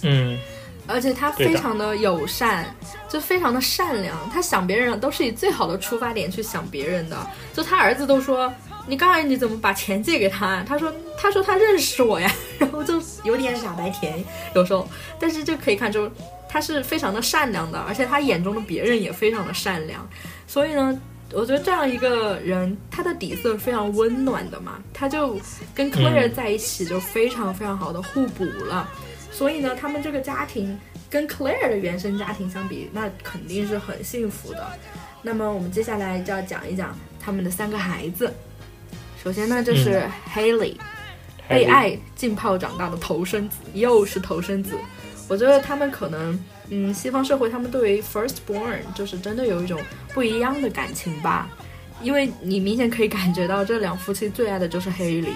[0.04, 0.38] 嗯，
[0.88, 2.66] 而且他非常的友善，
[3.10, 7.18] 就非常的善良，他想别人都是以最好的出发点去想别人的。
[7.54, 8.54] 就他儿子都说
[8.88, 14.88] ：“你刚才你怎么把钱借给他？”他说：“他说他认识我呀。”然后就有点傻白甜，有时候，
[15.20, 16.10] 但是就可以看出
[16.48, 20.08] 他是非常的善良的，而且他眼中的别人也非常的善良。
[20.48, 21.02] 所以呢，
[21.34, 25.38] 我觉得这样一个人，他的底色非常温暖的嘛，他就
[25.74, 28.88] 跟 Claire 在一起就非常非常好的互补了。
[29.36, 34.66] 所以呢，他们这个家庭跟 Claire 的原生家庭相比，那肯定是很幸福的。
[35.22, 38.34] 那么我们接下来就要讲一讲他们的三个孩子。
[39.22, 40.78] 首先呢，就是 Haley，、
[41.50, 44.78] 被爱浸泡长大的头生子，又是头生子。
[45.28, 49.82] 我觉得他们可能，嗯，西方社会他们对于 firstborn 就是真的有一种
[50.14, 51.50] 不一样的感情吧，
[52.02, 55.34] 因为你明显可以感觉到这两夫妻最爱的就是 Haley，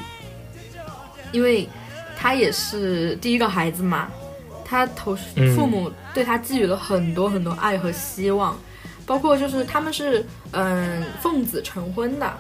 [1.34, 1.68] 因为
[2.22, 4.10] 他也是第一个孩子嘛，
[4.66, 8.60] 他头嗯父母对他寄予了很多很多爱和希望，
[9.06, 12.34] 包括就是他们是嗯奉子成婚的，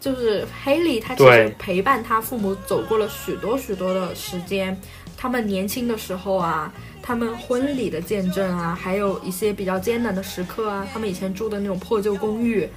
[0.00, 4.80] 就是 Haley 他其实陪伴他父母走过了许多许多的时间，
[5.16, 12.68] 他们年轻的时候啊，他们婚礼的见证啊，还有一些比较艰难的时刻啊，他们以前住的那种破旧公寓，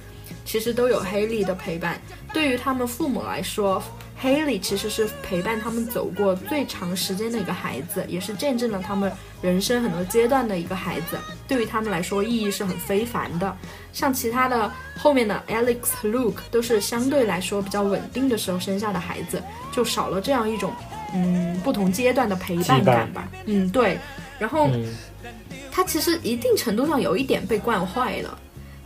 [0.44, 2.02] 其实都有 Haley 的陪伴。
[2.32, 3.80] 对于他们父母来说
[4.24, 11.18] ，Haley 其实是陪伴他们走过最长时间的一个孩子，也是见证了他们人生很多阶段的一个孩子。
[11.46, 13.54] 对于他们来说，意义是很非凡的。
[13.92, 20.72] 像其他的后面的 Alex 和 Luke 都是相对来说比较稳定的时候生下的孩子，就少了这样一种
[21.12, 23.28] 嗯不同阶段的陪伴感吧。
[23.44, 23.98] 嗯，对。
[24.38, 24.86] 然后嗯，
[25.70, 28.36] 他其实一定程度上有一点被惯坏了，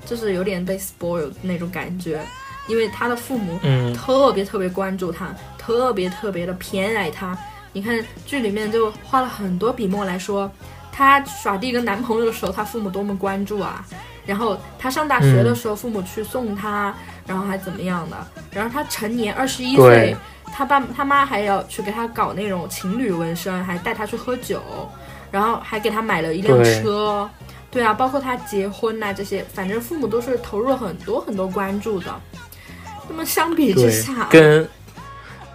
[0.05, 2.21] 就是有点被 spoiled 那种感觉，
[2.69, 7.37] 因为他的父母嗯特别特别关注他，特别特别的偏爱他。
[7.73, 10.51] 你看剧里面就花了很多笔墨来说，
[10.93, 13.85] 她耍第一个男朋友的时候，她父母多么关注啊。
[14.25, 16.95] 然后她上大学的时候，父母去送她，
[17.27, 18.17] 然后还怎么样的。
[18.51, 20.17] 然后她成年二十一岁对，
[20.53, 24.61] 她爸她妈还要去给她搞那种情侣纹身，还带她去喝酒，
[25.31, 27.29] 然后还给她买了一辆车。
[27.71, 32.07] 对啊，包括她结婚呐、这些，反正父母都是投入了很多很多关注的。
[33.09, 34.69] 那么相比之对下，，跟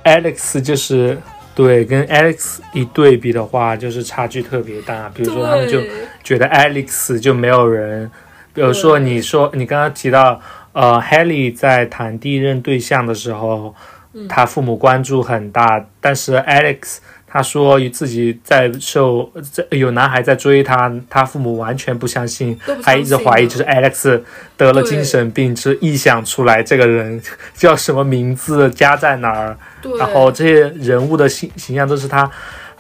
[0.04, 1.18] Alex 就是
[1.56, 5.10] 对跟 Alex 一对比的话，就是差距特别大。
[5.14, 5.82] 比如说，他们就
[6.24, 8.10] 觉得 Alex 就没有人，
[8.54, 10.42] 比如说你说你刚刚提到，
[10.74, 13.76] 呃，Haley 在谈第一任对象的时候，
[14.14, 14.28] 嗯。
[14.28, 16.98] 他父母关注很大，但是 Alex
[17.34, 24.22] 他说自己在受在有男孩在追他，他父母完全不相信，还一直怀疑就是 Alex
[24.56, 27.20] 得了精神病，就是臆想出来这个人
[27.58, 32.30] 叫什么名字，家在哪儿，对，然后这些人物的形形象都是他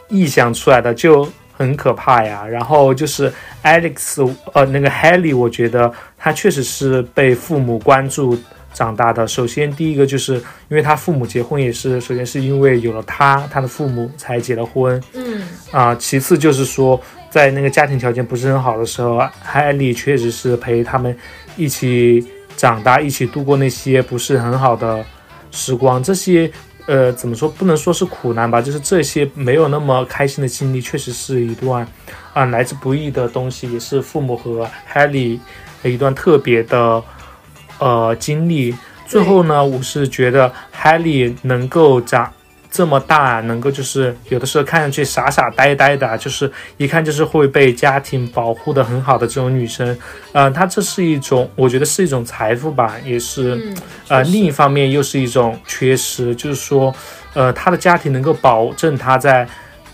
[0.09, 2.45] 臆想出来的，就很可怕呀。
[2.47, 8.37] 然后就是 Alex，呃，那个 Haley，我觉得他确实是被父母关注
[8.73, 9.27] 长大的。
[9.27, 10.36] 首先，第一个就是
[10.69, 21.15] 因为他父母结婚也是，首先是因为有了他，他的父母才结了婚嗯，啊、其次就是说，在那个家庭条件不是很好的时候，Haley 确实是陪他们
[21.55, 22.25] 一起
[22.57, 25.05] 长大，一起度过那些不是很好的
[25.51, 26.01] 时光。
[26.01, 26.51] 这些
[26.86, 27.47] 呃，怎么说？
[27.47, 31.88] 不能说是苦难吧，就是这些没有那么开心的经历，确实是一段
[32.33, 35.39] 啊、来之不易的东西，也是父母和 Haley
[35.81, 37.01] 的一段特别的
[37.79, 38.75] 呃经历。
[39.05, 42.31] 最后呢，我是觉得 Haley 能够长
[42.71, 49.95] 这么大，能够就是有的时候看上去傻傻呆呆的，就是一看就是会被家庭保护的很好的这种女生，
[50.31, 53.55] 呃，她这是一种，我觉得是一种财富吧，也是。
[53.55, 56.91] 嗯，呃，另一方面又是一种缺失，就是说，
[57.36, 59.47] 呃，她的家庭能够保证她在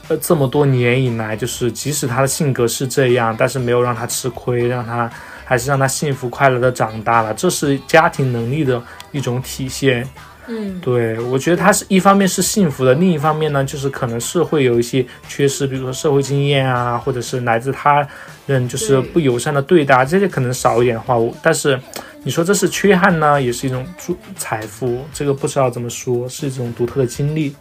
[0.08, 5.12] 呃这么多年以来，就是即使他的性格是这样，但是没有让他吃亏，让他
[5.50, 8.80] 还是让他幸福快乐的长大了，这是家庭能力的
[9.12, 10.08] 一种体现。
[10.46, 18.08] 嗯，对我觉得他是一方面是幸福的，另一方面呢，就是可能是会有一些缺失，比如说社会经验啊，或者是来自他
[18.46, 21.80] 人就是不友善的对待啊，这些可能少一点的话，我但是
[22.24, 27.56] 你说这是缺憾呢，也是一种注财富，这个不知道怎么说，是一种独特的经历。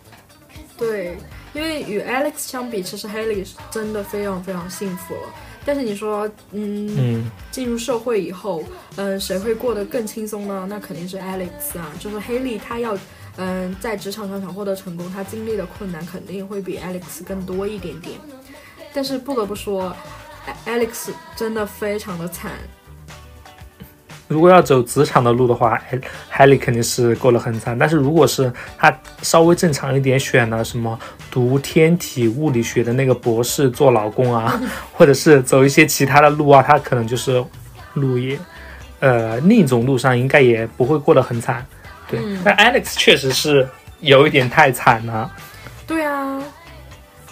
[0.76, 1.16] 对，
[1.54, 5.20] 因为与 Alex 相比，其实 Haley 是真的非常非常幸福了。
[5.68, 8.64] 但是你说，嗯，进入社会以后，
[8.96, 10.66] 嗯，谁会过得更轻松呢？
[10.66, 12.96] 那肯定是 Alex 啊，就是 Haley 他要，
[13.36, 18.18] 嗯，在职场上想获得成功，他经历的困难肯定会比 Alex 更多一点点。
[18.94, 19.94] 但是不得不说
[20.64, 22.52] ，Alex 真的非常的惨。
[24.28, 25.80] 如果要走职场的路的话，
[26.28, 27.76] 海里肯定是过得很惨。
[27.76, 30.96] 但是如果是他稍微正常一点，选了什么
[31.30, 34.60] 读天体物理学的那个博士做老公啊，
[34.92, 37.42] 或者是走一些其他的路啊，他可能就是
[37.94, 38.38] 路也，
[39.00, 41.66] 呃，另一种路上应该也不会过得很惨。
[42.10, 43.66] 对，但 Alex 确实是
[44.00, 45.30] 有一点太惨了。
[45.86, 46.37] 对啊。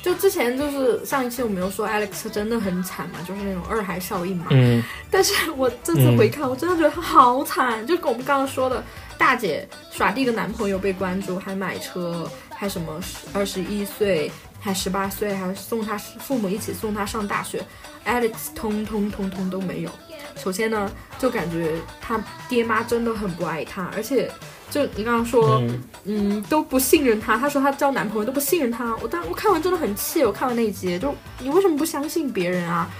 [0.07, 4.47] 就之前就是上一期我们有说 Alex 真的很惨嘛，就是那种二孩效应嘛。
[4.51, 4.81] 嗯。
[5.11, 8.81] 但是我这次回看，我真的觉得他好惨，就跟我们刚刚说的，
[9.19, 13.01] 大姐耍第一个男朋友被关注，还买车，还什么
[13.33, 14.31] 二十一岁，
[14.61, 17.61] 还十八岁，还送他父母一起送他上大学
[18.07, 19.91] ，Alex 通通通通都没有。
[20.37, 20.89] 首先呢，
[21.19, 24.31] 就感觉他爹妈真的很不爱他，而且。
[24.69, 25.63] 就你刚刚说，
[26.05, 27.39] 嗯，都不信任他。
[27.39, 28.97] 他说他交男朋友都不信任他。
[29.01, 30.25] 我当我看完真的很气。
[30.25, 32.91] 我看完那一集，就你为什么不相信别人啊？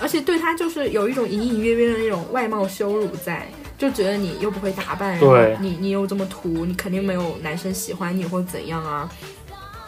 [0.00, 3.46] 而且对他就是有一种隐隐约约的那种外貌羞辱在，
[3.78, 5.16] 就觉得你又不会打扮，
[5.60, 9.08] 你你又这么土，你肯定没有男生喜欢你或怎样啊？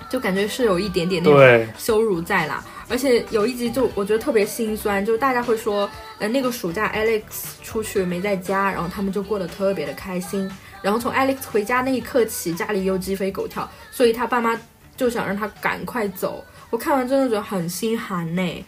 [0.08, 2.64] 就感觉是有一点点那种羞辱在啦。
[2.88, 7.22] 而且有一集就我觉得特别心酸，就大家会说，呃，那个暑假 Alex
[7.62, 10.48] 出去没在家，然后他们就过得特别的开心。
[10.84, 14.54] 然后从 Alex 回家那一刻起，家里又鸡飞狗跳，所以他爸妈
[14.98, 16.44] 就想让他赶快走。
[16.68, 18.64] 我看完真的觉得很心寒呢。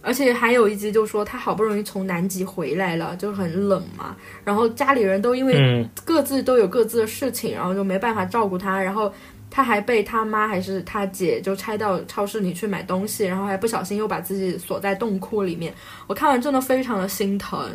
[0.00, 9.12] 而且还有一集就说他好不容易从南极回来了，就很冷嘛，然后家里人都因为各自都有各自的事情，然后就没办法照顾他，然后
[9.50, 15.74] 他还被他妈还是他姐就拆到超市里去买东西，然后还不小心又把自己锁在洞窟里面。
[16.06, 17.68] 我看完真的非常的心疼。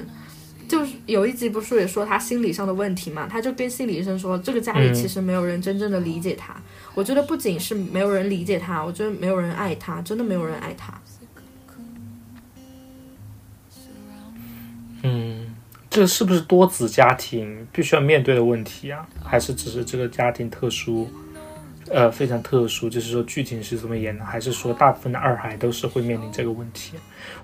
[0.73, 3.27] 就是有一集不是也说他心理上的问题嘛？
[3.29, 6.55] 他就跟心理医生说，这个家里其实没有人真正的理解他。
[6.95, 10.99] 我觉得不仅是没有人理解他，我觉得没有人爱他，真的没有人爱他。
[15.03, 15.53] 嗯，
[15.91, 19.07] 这是不是多子家庭必须要面对的问题啊？
[19.23, 21.07] 还是只是这个家庭特殊？
[21.89, 26.93] 呃，非常特殊，就是说具体是怎么演的，还是说大部分的二孩都是会面临这个问题？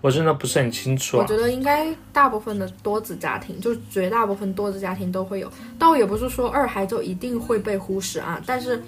[0.02, 1.18] 我真的不是很清楚。
[1.18, 5.52] 我觉得应该大部分的多子家庭，就绝大部分多子家庭都会有。
[5.78, 8.82] 倒也不是说二孩就一定会被忽视啊，但是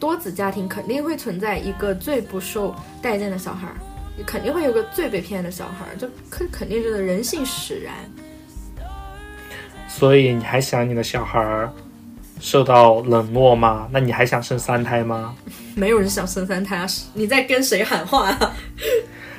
[0.00, 3.68] 多子家庭肯定会存在一个最不受待见的小孩，
[4.26, 7.94] 肯定会有个最被偏爱的小孩，就肯肯定是人性使然。
[9.86, 11.70] 所以你还想你的小孩？
[12.40, 13.88] 受到冷落吗？
[13.90, 15.34] 那你还想生三胎吗？
[15.74, 16.86] 没有人想生三胎啊！
[17.14, 18.54] 你在跟谁喊话啊？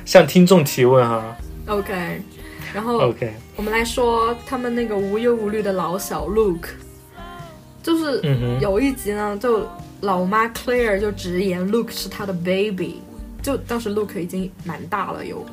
[0.04, 1.36] 向听众提问啊。
[1.66, 2.20] OK，
[2.74, 6.68] 然后 OK，我们来说他们那个无忧无虑的老小 Luke，
[7.82, 8.20] 就是
[8.60, 9.66] 有一集呢，就
[10.00, 13.00] 老妈 Claire 就直言 Luke 是他的 baby，
[13.42, 15.44] 就当时 Luke 已经蛮大了有，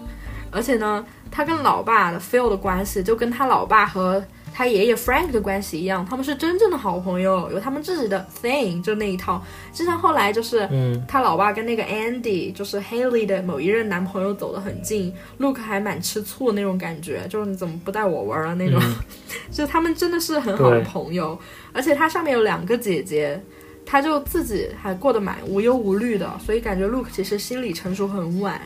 [0.52, 4.24] 而且呢，他跟老爸的 Phil 的关系就跟他老爸和。
[4.54, 9.44] 他爷爷 Frank 的关系一样，他们是真正的好朋友，有他们自己的 thing，就那一套。
[9.74, 18.80] 就像后来就是，嗯，他老爸跟那个 Andy，就是 Haley 的某一任男朋友走得很近，Luke 还蛮吃醋的那种感觉，就是你怎么不带我玩啊那种。
[19.52, 21.38] 就他们真的是很好的朋友，
[21.74, 23.42] 而且他上面有两个姐姐，
[23.84, 28.62] 他就自己还过得蛮无忧无虑的，所以感觉 Luke 其实心理成熟很晚，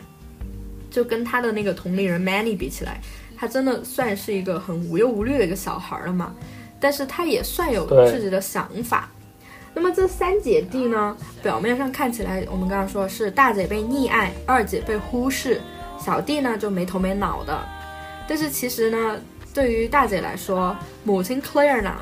[0.90, 3.00] 就跟他的那个同龄人 Manny 比起来。
[3.38, 6.34] 他真的算是一个很无忧无虑的一个小孩了嘛？
[6.80, 9.08] 但是他也算有自己的想法。
[9.74, 15.60] 那么这三姐弟呢，表面上看起来，我们刚刚说是大姐被溺爱，二姐被忽视，
[16.04, 17.56] 小弟呢就没头没脑的。
[18.26, 19.16] 但是其实呢，
[19.54, 21.94] 对于大姐来说，母亲 Claire 呢，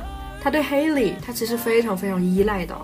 [0.42, 2.74] 她对 Haley 她其实非常非常依赖的。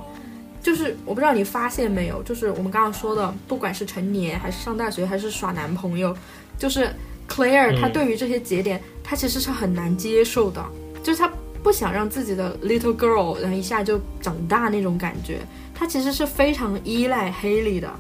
[0.61, 6.15] 就是我不知道你发现没有，就是我们刚刚说的，不管是成年还是上大学还是耍男朋友，
[6.59, 6.91] 就是。
[7.33, 10.63] Claire，她对于这些节点，她其实是很难接受的，
[11.03, 15.39] 就是她不想让自己的 little girl，然后一下就长大那种感觉，
[15.75, 17.91] 她其实是非常依赖 Haley 的。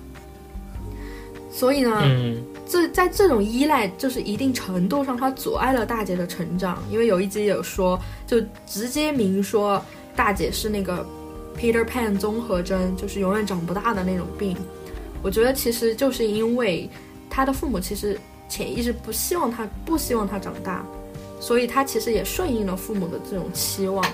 [1.50, 2.02] 所以呢，
[2.66, 6.82] 这在这种依赖，就是一定程度上，它阻碍了大姐的成长。
[6.90, 9.82] 因为有一集有说，就直接明说
[10.14, 11.06] 大姐是那个
[11.58, 14.56] Peter Pan 综合征，就是永远长不大的那种病。
[15.22, 16.88] 我觉得其实就是因为
[17.30, 18.20] 她的父母其实。
[18.52, 20.84] 潜意识不希望他不希望他长大，
[21.40, 24.04] 所以他其实也顺应了父母的这种期望。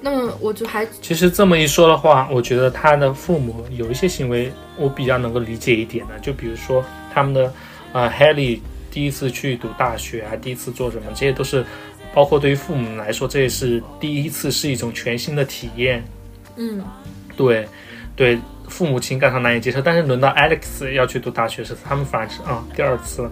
[0.00, 7.52] 那么我就还其实这么一说的话，我觉得他的父母有一些行为我比较能够理解一点的，就比如说他们的
[7.92, 8.58] 啊 Haley
[8.90, 11.64] 第一次去读大学啊，第一次做什么，这些都是
[12.12, 16.02] 包括对于父母来说，这也是第一次是一种全新的体验。
[16.56, 16.82] 嗯，
[17.36, 17.68] 对，
[18.16, 18.40] 对。
[18.72, 23.28] 父母情感上难以接受，但是轮到 Alex 要去读大学时，他们反而是啊第二次，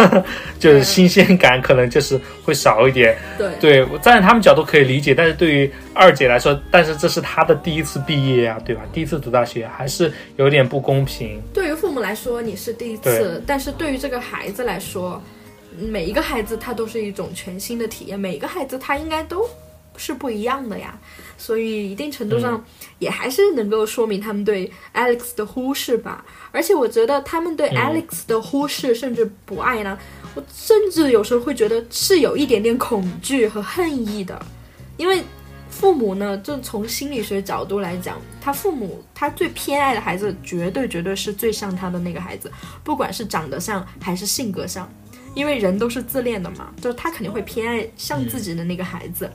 [0.60, 3.16] 就是新鲜感可能就是会少一点。
[3.38, 8.82] 对，对我站在他们角度可以理解，但是对于二姐来说，但是这是她的第一次毕业呀，对吧？
[8.92, 11.40] 第一次读大学还是有点不公平。
[11.54, 15.20] 对于父母来说，你是第一次，但是对于这个孩子来说，
[15.78, 19.48] 每一个孩子他都是一种全新的体验，每一个孩子他应该都。
[19.96, 20.98] 是不一样的呀，
[21.36, 22.64] 所以一定程度上
[22.98, 26.24] 也还是能够说明他们对 Alex 的忽视吧。
[26.50, 29.98] 而且我觉得他们对 Alex 的忽视甚至不爱呢，
[30.34, 34.40] 我甚至有时候会觉得是有一点点恐惧和恨意的。
[34.96, 35.22] 因为
[35.70, 42.52] 父母呢，就从心理学角度来讲，他父母他最偏爱的孩子，绝对绝对是最像他的那个孩子，
[42.84, 44.88] 不管是长得像还是性格像，
[45.34, 49.28] 因为人都是自恋的嘛，就是他肯定会偏爱像自己的那个孩子。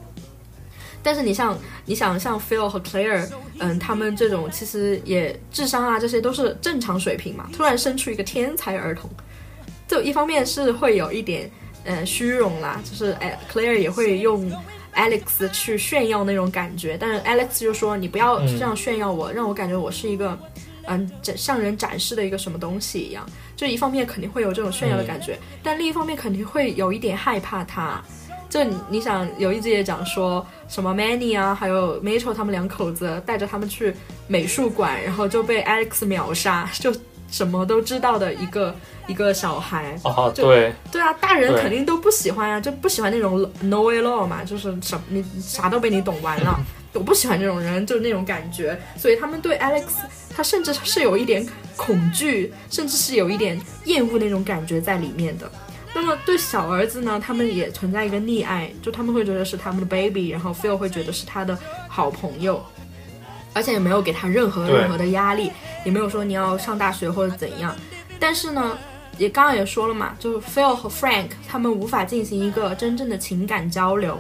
[1.08, 3.30] 但是你像你想像 Phil 和 Claire，
[3.60, 7.50] 嗯，他们这种其实也智商啊，这些都是正常水平嘛。
[7.54, 9.10] 突然生出一个天才儿童，
[9.88, 11.50] 就一方面是会有一点
[11.86, 14.52] 嗯虚荣啦，就是哎 Claire 也会用
[14.96, 20.38] Alex 去炫耀那种感觉，但是 Alex 就说你不要这样炫耀我，让我感觉我是一个
[20.88, 23.26] 嗯展向人展示的一个什么东西一样。
[23.56, 28.04] 就一方面肯定会有这种炫耀的感觉，但另一方面肯定会有一点害怕他。
[28.50, 33.94] 就你想有一集也讲说什么 Manny 啊，还有 Mitchell 他们两口子带着他们去
[34.28, 36.94] 美术馆，然后就被 Alex 秒杀， 就
[37.30, 38.74] 什么都知道的一个
[39.08, 40.00] 一个小孩。
[40.04, 46.58] 哦，对，对啊，大人肯定都不喜欢啊，就不喜欢那种 know it all 嘛，就是什你啥都被你懂完了，
[46.94, 48.80] 我不喜欢这种人，就是那种感觉。
[48.98, 49.84] 所以他们对 Alex，
[50.34, 51.46] 他甚至是有一点
[51.76, 55.52] 恐惧，甚至是有一点厌恶那种感觉在里面的。
[55.96, 61.58] 那么对小儿子呢，他们也存在一个溺爱，就他们会觉得是他们的 baby，然后 Phil 会觉得是他的
[61.88, 62.64] 好朋友，
[63.54, 65.52] 而且也没有给他任何任何的压力，
[65.84, 67.76] 也没有说你要上大学或者怎样。
[68.20, 68.78] 但是呢，
[69.18, 74.20] 也刚刚也说了嘛，就是 Phil 和 Frank 他们无法进行一个真正的情感交流。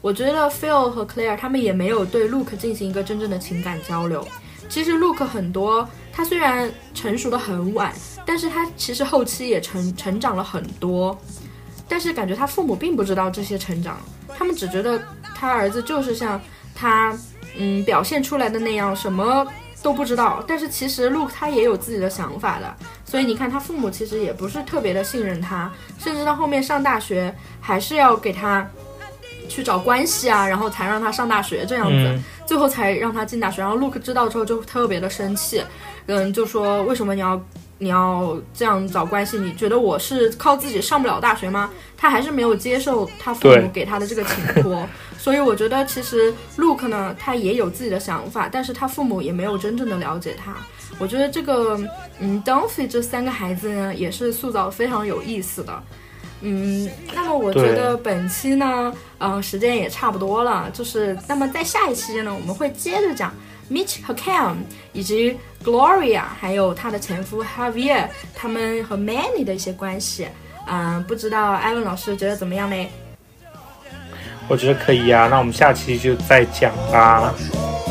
[0.00, 4.24] 我觉得 Phil 和 Claire 他们也没有对 Luke 进行一个真正的情感交流。
[4.68, 7.92] 其实 Luke 很多，他虽然成熟的很晚。
[8.28, 11.18] 但是他其实后期也成成长了很多，
[11.88, 13.96] 但是感觉他父母并不知道这些成长，
[14.36, 15.00] 他们只觉得
[15.34, 16.38] 他儿子就是像
[16.74, 17.16] 他
[17.56, 19.46] 嗯表现出来的那样，什么
[19.82, 20.44] 都不知道。
[20.46, 22.76] 但是其实 Luke 他也有自己的想法的，
[23.06, 28.68] 所以你看他父母其实也不是特别的信任他，甚至到后面上大学还是要给他
[29.48, 33.62] 去找关系啊，然后才让他上大学这样子，最后才让他进大学。
[33.62, 35.64] 然后 Luke 知道之后就特别的生气，
[36.04, 37.40] 嗯，就说为什么你要。
[37.78, 41.70] 你要这样找关系，你觉得我是靠自己上不了大学吗？
[41.96, 50.54] 他还是没有接受他父母给他的这个请托， 所以我觉得其实 Luke 呢，他也有自己的想法，但是他父母也没有真正的了解他。
[50.98, 51.78] 我觉得这个，
[52.18, 55.82] 嗯 d o n f y 这三个孩子呢，也是塑造非常有意思的。
[56.40, 63.32] 嗯，那么我觉得本期呢，嗯，时间也差不多了，就是那么在下一期呢，我们会接着讲。
[63.70, 64.54] Mitch 和 Cam
[64.94, 68.04] 以及 Gloria，还有她的前夫 Javier，
[68.34, 70.28] 他们和 Manny 的一些关系。
[70.66, 72.88] 嗯，不知道艾文老师觉得怎么样呢？
[74.48, 77.34] 我觉得可以呀、啊，那我们下期就再讲吧。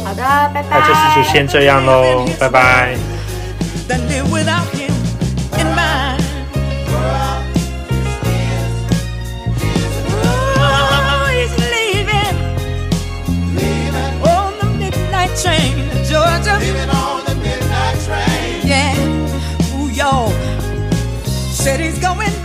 [0.03, 0.69] 好的，拜拜。
[0.69, 2.97] 那这期就先这样喽，拜拜。
[3.87, 4.35] Leave
[12.09, 12.37] it.
[21.67, 22.36] said he's going